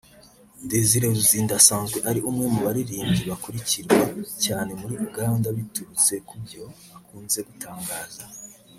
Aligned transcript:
Desire 0.71 1.05
Luzinda 1.15 1.53
asanzwe 1.59 1.97
ari 2.09 2.19
umwe 2.29 2.45
mu 2.53 2.59
baririmbyi 2.65 3.23
bakurikirwa 3.31 3.97
cyane 4.45 4.71
muri 4.81 4.93
Uganda 5.07 5.47
biturutse 5.57 6.13
ku 6.27 6.35
byo 6.43 6.63
akunze 6.97 7.39
gutangaza 7.49 8.23